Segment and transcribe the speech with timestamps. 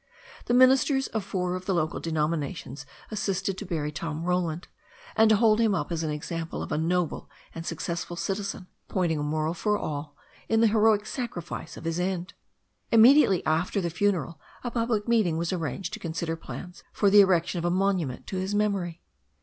[0.45, 4.67] The ministers of four of the local denominations assisted to bury Tom Roland,
[5.15, 9.19] and to hold him up as an example of a noble and successful citizen, pointing
[9.19, 10.15] a moral for all
[10.49, 12.33] in the heroic sacrifice of his end.
[12.91, 17.21] Immediately after the funeral a public meeting was ar ranged to consider plans for the
[17.21, 19.03] erection of a monument to his memory.